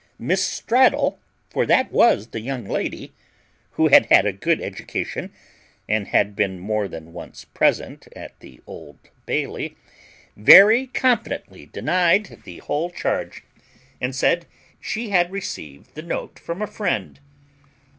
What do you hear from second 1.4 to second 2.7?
for that was the young